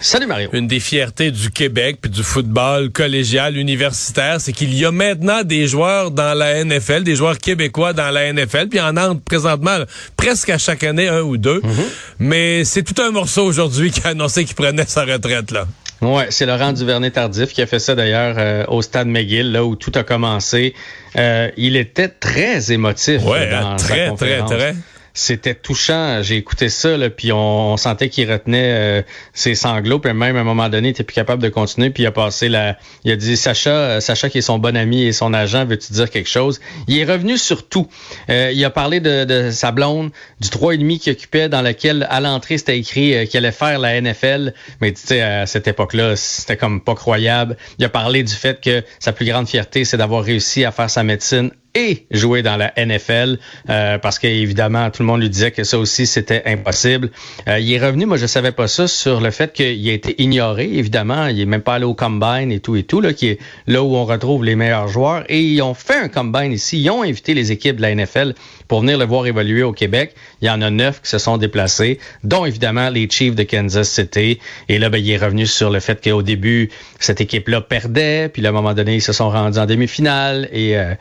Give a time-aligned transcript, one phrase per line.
[0.00, 0.50] Salut Mario.
[0.52, 5.42] Une des fiertés du Québec puis du football collégial universitaire, c'est qu'il y a maintenant
[5.42, 9.78] des joueurs dans la NFL, des joueurs québécois dans la NFL, puis en entre présentement
[10.16, 11.60] presque à chaque année un ou deux.
[11.62, 11.84] Mhm.
[12.18, 15.66] Mais c'est tout un morceau aujourd'hui qui a annoncé qu'il prenait sa retraite là.
[16.02, 19.74] Ouais, c'est Laurent Duvernay-Tardif qui a fait ça d'ailleurs euh, au stade McGill, là où
[19.74, 20.74] tout a commencé.
[21.16, 24.74] Euh, il était très émotif Ouais, dans hein, sa très, très, très.
[25.16, 26.24] C'était touchant.
[26.24, 30.40] J'ai écouté ça, là, puis on, sentait qu'il retenait euh, ses sanglots, puis même à
[30.40, 32.76] un moment donné, il était plus capable de continuer, puis il a passé la.
[33.04, 35.92] Il a dit Sacha, euh, Sacha qui est son bon ami et son agent, veux-tu
[35.92, 36.60] dire quelque chose?
[36.88, 37.86] Il est revenu sur tout.
[38.28, 40.10] Euh, il a parlé de, de sa blonde,
[40.40, 44.52] du 3,5 qu'il occupait, dans lequel à l'entrée c'était écrit qu'il allait faire la NFL.
[44.80, 47.56] Mais tu sais, à cette époque-là, c'était comme pas croyable.
[47.78, 50.90] Il a parlé du fait que sa plus grande fierté, c'est d'avoir réussi à faire
[50.90, 55.50] sa médecine et jouer dans la NFL euh, parce qu'évidemment tout le monde lui disait
[55.50, 57.10] que ça aussi c'était impossible.
[57.48, 60.20] Euh, il est revenu, moi je savais pas ça sur le fait qu'il a été
[60.22, 63.28] ignoré évidemment, il est même pas allé au combine et tout et tout là qui
[63.28, 66.80] est là où on retrouve les meilleurs joueurs et ils ont fait un combine ici,
[66.80, 68.34] ils ont invité les équipes de la NFL
[68.68, 70.14] pour venir le voir évoluer au Québec.
[70.40, 73.88] Il y en a neuf qui se sont déplacés, dont évidemment les Chiefs de Kansas
[73.88, 74.38] City.
[74.68, 78.44] Et là, ben, il est revenu sur le fait qu'au début, cette équipe-là perdait, puis
[78.44, 80.94] à un moment donné, ils se sont rendus en demi-finale et euh,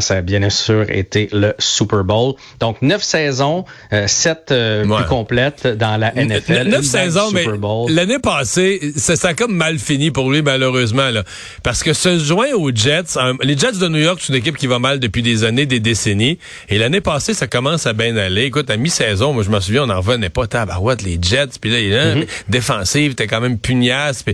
[0.00, 2.34] ça a bien sûr été le Super Bowl.
[2.60, 4.96] Donc, neuf saisons, euh, sept euh, Ouais.
[4.98, 6.68] plus complètes dans la NFL.
[6.68, 7.44] Neuf saisons, mais
[7.88, 11.10] l'année passée, ça, ça a comme mal fini pour lui, malheureusement.
[11.10, 11.24] Là.
[11.62, 14.56] Parce que se joindre aux Jets, un- les Jets de New York, c'est une équipe
[14.56, 16.38] qui va mal depuis des années, des décennies.
[16.68, 18.44] Et l'année passée, ça commence à bien aller.
[18.44, 20.46] Écoute, à mi-saison, moi, je me souviens, on n'en revenait pas.
[20.46, 22.26] Tabarouette, les Jets, puis là, il est Mm-hmm.
[22.48, 24.24] défensive, t'es quand même pugnace.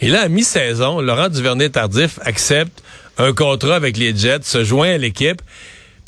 [0.00, 2.82] Et là, à mi-saison, Laurent Duvernay-Tardif accepte
[3.20, 5.42] un contrat avec les Jets, se joint à l'équipe.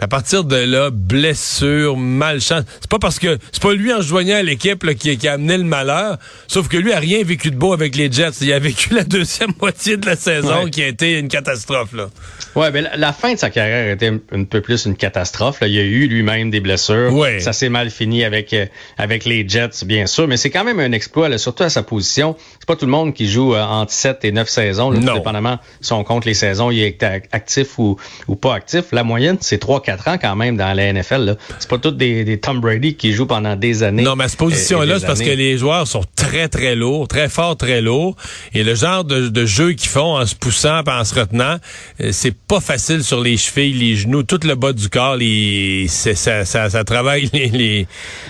[0.02, 2.64] À partir de là, blessure, malchance.
[2.80, 5.56] C'est pas parce que c'est pas lui en joignant à l'équipe qui, qui a amené
[5.56, 6.18] le malheur.
[6.48, 8.30] Sauf que lui a rien vécu de beau avec les Jets.
[8.40, 10.70] Il a vécu la deuxième moitié de la saison Ouais.
[10.70, 11.92] qui a été une catastrophe.
[11.92, 12.08] Là.
[12.56, 15.60] Ouais, ben la, la fin de sa carrière était un, un peu plus une catastrophe.
[15.60, 15.68] Là.
[15.68, 17.12] Il a eu lui-même des blessures.
[17.14, 17.38] Ouais.
[17.38, 18.66] Ça s'est mal fini avec euh,
[18.98, 21.84] avec les Jets, bien sûr, mais c'est quand même un exploit, là, surtout à sa
[21.84, 22.36] position.
[22.58, 25.58] C'est pas tout le monde qui joue euh, entre 7 et 9 saisons, là, dépendamment
[25.80, 27.96] si on compte les saisons, il est ac- actif ou,
[28.26, 28.86] ou pas actif.
[28.90, 31.36] La moyenne, c'est 3-4 ans quand même dans la NFL.
[31.58, 34.02] C'est pas tous des, des Tom Brady qui jouent pendant des années.
[34.02, 36.48] Non, mais à cette et- et position-là, des c'est parce que les joueurs sont très,
[36.48, 38.16] très lourds, très forts, très lourds.
[38.54, 41.56] Et le genre de, de jeu qu'ils font en se poussant et en se retenant,
[42.00, 45.16] euh, c'est pas facile sur les chevilles, les genoux, tout le bas du corps.
[45.16, 47.86] Les, ça, ça, ça travaille les, les,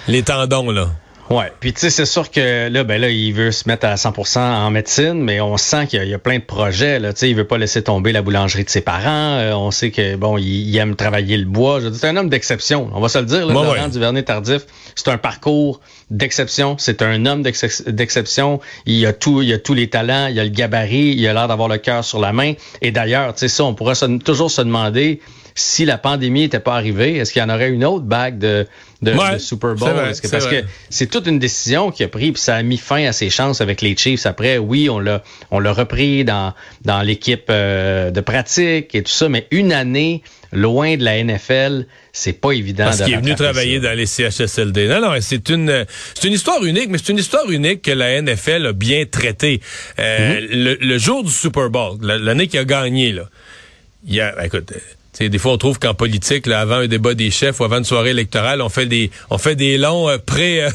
[0.09, 0.89] les tendons, là.
[1.33, 3.95] Ouais, puis tu sais, c'est sûr que là, ben là, il veut se mettre à
[3.97, 6.99] 100% en médecine, mais on sent qu'il y, a- il y a plein de projets.
[6.99, 9.39] Là, tu sais, il veut pas laisser tomber la boulangerie de ses parents.
[9.39, 11.81] Euh, on sait que bon, il, il aime travailler le bois.
[11.81, 12.91] Je veux dire, c'est un homme d'exception.
[12.93, 13.41] On va se le dire.
[13.47, 13.89] Là, Ouais, Laurent ouais.
[13.91, 14.63] Duvernay Tardif,
[14.95, 16.77] c'est un parcours d'exception.
[16.79, 18.61] C'est un homme d'exce- d'exception.
[18.87, 20.27] Il a tout, il a tous les talents.
[20.27, 21.15] Il a le gabarit.
[21.17, 22.53] Il a l'air d'avoir le cœur sur la main.
[22.83, 25.21] Et d'ailleurs, tu sais, ça, on pourrait se- toujours se demander.
[25.55, 28.67] Si la pandémie n'était pas arrivée, est-ce qu'il y en aurait une autre bague de,
[29.03, 29.91] de, Ouais, de Super Bowl?
[29.91, 32.79] vrai, que- parce que c'est toute une décision qu'il a pris, puis ça a mis
[32.79, 34.27] fin à ses chances avec les Chiefs.
[34.27, 36.55] Après, oui, on l'a, on l'a repris dans,
[36.85, 41.87] dans l'équipe euh, de pratique et tout ça, mais une année loin de la NFL,
[42.13, 42.85] c'est pas évident.
[42.85, 43.89] Parce qu'il est venu travailler ça.
[43.89, 44.87] dans les CHSLD.
[44.87, 48.21] Non, non, c'est une, c'est une histoire unique, mais c'est une histoire unique que la
[48.21, 49.61] NFL a bien traitée.
[49.99, 50.47] Euh, Mm-hmm.
[50.53, 53.29] le, le jour du Super Bowl, la- l'année qu'il a gagné, là,
[54.07, 54.73] il y a, écoute,
[55.13, 57.61] euh, tu sais, des fois, on trouve qu'en politique, là, avant un débat des chefs
[57.61, 60.71] ou avant une soirée électorale, on fait des, on fait des longs euh, pré, euh,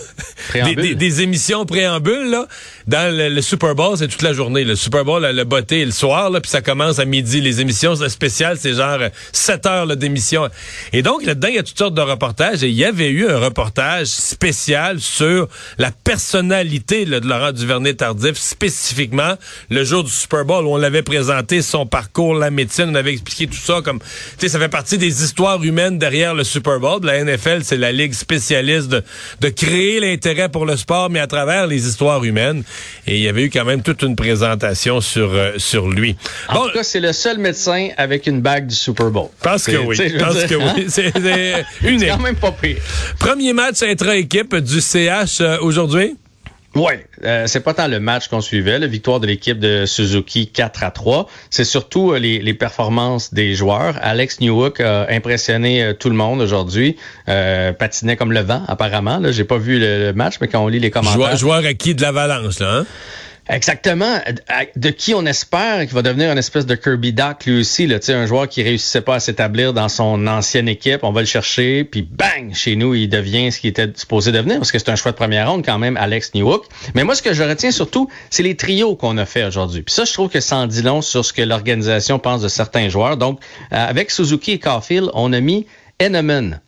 [0.54, 2.30] des, des- des émissions préambules.
[2.30, 2.48] Là.
[2.88, 4.64] Dans le, le Super Bowl, c'est toute la journée.
[4.64, 7.42] Le Super Bowl, le botté le soir, là, puis ça commence à midi.
[7.42, 10.48] Les émissions spéciales, c'est genre euh, 7 heures là, d'émission.
[10.94, 12.64] Et donc, là-dedans, il y a toutes sortes de reportages.
[12.64, 15.48] Et il y avait eu un reportage spécial sur
[15.80, 19.34] la personnalité là, de Laurent Duvernay-Tardif, spécifiquement
[19.70, 23.14] le jour du Super Bowl où on l'avait présenté, son parcours, la médecine, on avait
[23.14, 24.00] expliqué tout ça comme,
[24.38, 27.00] sais, ça fait partie des histoires humaines derrière le Super Bowl.
[27.04, 29.04] La NFL, c'est la ligue spécialiste de,
[29.42, 32.64] de créer l'intérêt pour le sport, mais à travers les histoires humaines.
[33.06, 36.16] Et il y avait eu quand même toute une présentation sur, euh, sur lui.
[36.50, 39.30] En tout cas, c'est le seul médecin avec une bague du Super Bowl.
[39.42, 39.96] pense que C'est- oui.
[39.96, 40.74] dire, que hein?
[40.78, 40.86] oui.
[40.90, 42.10] C'est c'est C'est unique.
[42.10, 42.78] quand même pas pire.
[43.20, 46.16] Premier match intra-équipe du CH euh, aujourd'hui?
[46.78, 46.94] Oui,
[47.24, 50.84] euh, c'est pas tant le match qu'on suivait, la victoire de l'équipe de Suzuki 4
[50.84, 51.28] à 3.
[51.50, 53.96] C'est surtout euh, les, les, performances des joueurs.
[54.02, 56.96] Alex Newhook a impressionné euh, tout le monde aujourd'hui.
[57.30, 59.20] Euh, patinait comme le vent, apparemment.
[59.32, 61.16] J'ai pas vu le, match, mais quand on lit les commentaires.
[61.16, 62.86] Joueur, joueur acquis de la Valence, là, hein?
[63.50, 64.20] Exactement.
[64.76, 67.98] De qui on espère qu'il va devenir une espèce de Kirby Doc lui aussi, là,
[68.10, 71.04] un joueur qui réussissait pas à s'établir dans son ancienne équipe.
[71.04, 74.58] On va le chercher, puis bang, chez nous, il devient ce qu'il était supposé devenir,
[74.58, 76.66] parce que c'est un choix de première ronde quand même, Alex Newhook.
[76.96, 79.82] Mais moi, ce que je retiens surtout, c'est les trios qu'on a fait aujourd'hui.
[79.82, 82.48] Puis ça, je trouve que ça en dit long sur ce que l'organisation pense de
[82.48, 83.18] certains joueurs.
[83.18, 83.40] Donc,
[83.72, 85.68] euh, avec Suzuki et Caulfield, on a mis
[86.02, 86.60] Eneman,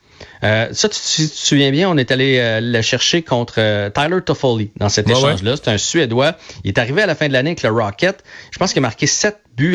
[0.44, 3.90] euh, ça, tu, tu, te souviens bien, on est allé euh, le chercher contre euh,
[3.90, 5.56] Tyler Toffoli dans cet échange-là.
[5.56, 6.36] C'est un Suédois.
[6.64, 8.24] Il est arrivé à la fin de l'année avec le Rocket.
[8.52, 9.08] Je pense qu'il a marqué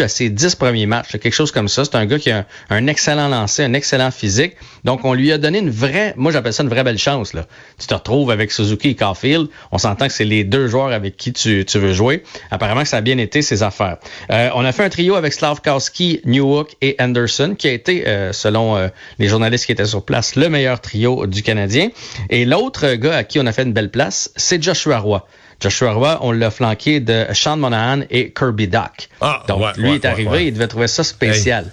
[0.03, 1.85] à ses dix premiers matchs, quelque chose comme ça.
[1.85, 4.55] C'est un gars qui a un, excellent lancer, un excellent physique.
[4.85, 7.33] Donc, on lui a donné une vraie, moi j'appelle ça une vraie belle chance.
[7.33, 7.47] Là.
[7.79, 9.49] Tu te retrouves avec Suzuki et Caulfield.
[9.73, 12.23] On s'entend que c'est les deux joueurs avec qui tu, veux jouer.
[12.51, 13.99] Apparemment que ça a bien été ses affaires.
[14.31, 18.33] Euh, on a fait un trio avec Slavkowski, Newhook et Anderson, qui a été, euh,
[18.33, 18.89] selon euh,
[19.19, 21.91] les journalistes qui étaient sur place, le meilleur trio du Canadien.
[22.31, 25.27] Et l'autre gars à qui on a fait une belle place, c'est Joshua Roy.
[25.61, 29.09] Joshua Roy, on l'a flanqué de Sean Monahan et Kirby Doc.
[29.21, 31.71] Ah, Donc, lui est arrivé, il devait trouver ça spécial.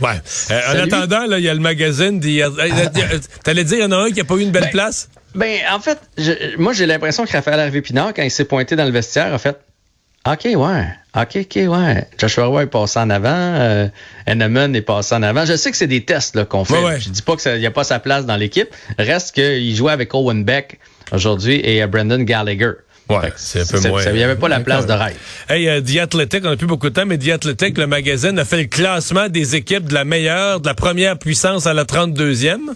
[0.00, 0.10] Ouais.
[0.50, 2.20] Euh, en attendant, il y a le magazine.
[3.44, 5.08] T'allais dire, il y en a un qui n'a pas eu une belle ben, place?
[5.34, 5.98] Ben, en fait,
[6.56, 9.38] moi, j'ai l'impression que Raphaël Harvey Pinard, quand il s'est pointé dans le vestiaire, a
[9.38, 9.58] fait
[10.26, 10.86] OK, ouais.
[11.16, 12.06] OK, OK, ouais.
[12.18, 13.30] Joshua Roy est passé en avant.
[13.30, 13.88] Euh,
[14.26, 15.44] est passé en avant.
[15.46, 16.82] Je sais que c'est des tests qu'on fait.
[16.82, 18.68] Ouais, Je dis pas qu'il n'y a pas sa place dans l'équipe.
[18.98, 20.78] Reste qu'il jouait avec Owen Beck
[21.12, 22.72] aujourd'hui et Brendan Gallagher.
[23.08, 24.02] Ouais, c'est un peu moins.
[24.02, 25.16] Il n'y avait pas la place de rêve.
[25.48, 28.38] Hey, uh, The Athletic, on n'a plus beaucoup de temps, mais The Athletic, le magazine,
[28.38, 31.84] a fait le classement des équipes de la meilleure, de la première puissance à la
[31.84, 32.74] 32e.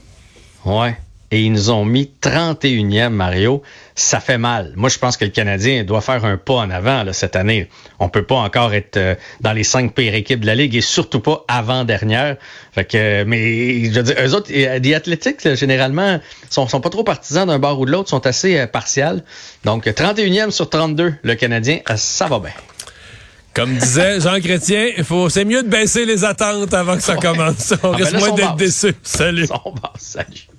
[0.64, 0.96] Ouais
[1.32, 3.62] et ils nous ont mis 31e, Mario.
[3.94, 4.73] Ça fait mal.
[4.76, 7.69] Moi, je pense que le Canadien doit faire un pas en avant là, cette année.
[7.99, 10.82] On peut pas encore être euh, dans les cinq pires équipes de la Ligue et
[10.82, 12.37] surtout pas avant-dernière.
[12.75, 16.20] Fait que, mais je veux dire, eux autres, les athlétiques, généralement,
[16.50, 19.25] sont, sont pas trop partisans d'un bord ou de l'autre, sont assez euh, partials.
[19.64, 22.52] Donc, 31e sur 32, le Canadien, euh, ça va bien.
[23.55, 27.73] Comme disait Jean Chrétien, faut, c'est mieux de baisser les attentes avant que ça commence.
[27.82, 28.94] On ah, ben risque moins d'être déçus.
[29.02, 29.46] Salut.
[29.99, 30.51] salut.